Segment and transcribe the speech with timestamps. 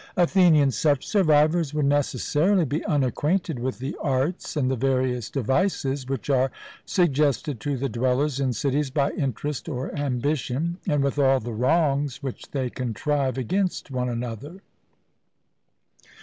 [0.17, 6.27] ATHENIAN: Such survivors would necessarily be unacquainted with the arts and the various devices which
[6.27, 6.49] are
[6.85, 12.23] suggested to the dwellers in cities by interest or ambition, and with all the wrongs
[12.23, 14.61] which they contrive against one another.